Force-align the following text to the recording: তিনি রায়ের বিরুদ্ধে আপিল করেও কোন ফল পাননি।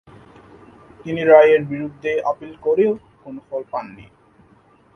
তিনি 1.01 1.21
রায়ের 1.23 1.61
বিরুদ্ধে 1.65 2.11
আপিল 2.31 2.51
করেও 2.61 2.91
কোন 3.23 3.35
ফল 3.47 3.61
পাননি। 3.71 4.05